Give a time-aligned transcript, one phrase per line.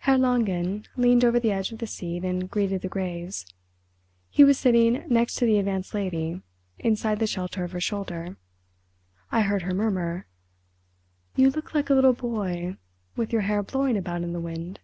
[0.00, 3.46] Herr Langen leaned over the edge of the seat and greeted the graves.
[4.28, 8.36] He was sitting next to the Advanced Lady—inside the shelter of her shoulder.
[9.32, 10.26] I heard her murmur:
[11.36, 12.76] "You look like a little boy
[13.16, 14.80] with your hair blowing about in the wind."